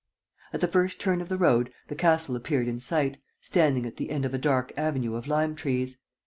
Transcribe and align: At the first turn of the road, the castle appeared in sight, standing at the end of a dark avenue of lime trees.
At 0.51 0.61
the 0.61 0.67
first 0.67 0.99
turn 0.99 1.21
of 1.21 1.29
the 1.29 1.37
road, 1.37 1.71
the 1.87 1.93
castle 1.93 2.35
appeared 2.35 2.67
in 2.67 2.79
sight, 2.79 3.17
standing 3.39 3.85
at 3.85 3.97
the 3.97 4.09
end 4.09 4.25
of 4.25 4.33
a 4.33 4.39
dark 4.39 4.73
avenue 4.75 5.13
of 5.13 5.27
lime 5.27 5.53
trees. 5.53 5.97